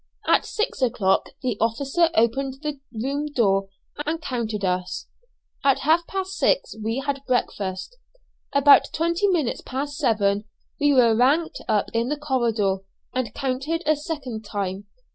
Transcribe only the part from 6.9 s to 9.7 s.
had breakfast. About twenty minutes